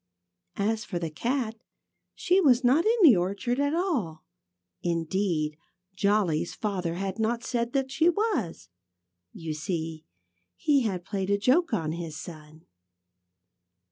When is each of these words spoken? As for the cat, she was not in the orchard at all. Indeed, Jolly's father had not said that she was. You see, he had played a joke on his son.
As 0.57 0.83
for 0.83 0.97
the 0.97 1.11
cat, 1.11 1.61
she 2.15 2.41
was 2.41 2.63
not 2.63 2.85
in 2.87 2.95
the 3.03 3.15
orchard 3.15 3.59
at 3.59 3.75
all. 3.75 4.25
Indeed, 4.81 5.57
Jolly's 5.93 6.55
father 6.55 6.95
had 6.95 7.19
not 7.19 7.43
said 7.43 7.73
that 7.73 7.91
she 7.91 8.09
was. 8.09 8.69
You 9.31 9.53
see, 9.53 10.03
he 10.55 10.81
had 10.81 11.05
played 11.05 11.29
a 11.29 11.37
joke 11.37 11.71
on 11.71 11.91
his 11.91 12.17
son. 12.17 12.65